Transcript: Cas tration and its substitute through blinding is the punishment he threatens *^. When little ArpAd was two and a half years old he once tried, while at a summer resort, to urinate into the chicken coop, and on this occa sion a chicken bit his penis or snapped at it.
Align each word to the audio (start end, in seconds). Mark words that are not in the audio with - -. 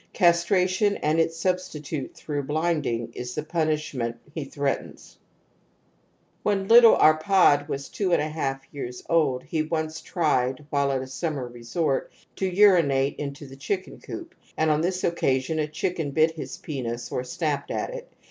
Cas 0.13 0.43
tration 0.43 0.97
and 1.03 1.19
its 1.19 1.37
substitute 1.37 2.15
through 2.15 2.41
blinding 2.41 3.13
is 3.13 3.35
the 3.35 3.43
punishment 3.43 4.17
he 4.33 4.43
threatens 4.43 5.19
*^. 5.21 5.25
When 6.41 6.67
little 6.67 6.97
ArpAd 6.97 7.67
was 7.67 7.87
two 7.87 8.11
and 8.11 8.19
a 8.19 8.27
half 8.27 8.63
years 8.71 9.03
old 9.07 9.43
he 9.43 9.61
once 9.61 10.01
tried, 10.01 10.65
while 10.71 10.91
at 10.91 11.03
a 11.03 11.07
summer 11.07 11.47
resort, 11.47 12.11
to 12.37 12.47
urinate 12.51 13.17
into 13.19 13.45
the 13.45 13.55
chicken 13.55 13.99
coop, 13.99 14.33
and 14.57 14.71
on 14.71 14.81
this 14.81 15.03
occa 15.03 15.39
sion 15.39 15.59
a 15.59 15.67
chicken 15.67 16.09
bit 16.09 16.31
his 16.31 16.57
penis 16.57 17.11
or 17.11 17.23
snapped 17.23 17.69
at 17.69 17.93
it. 17.93 18.11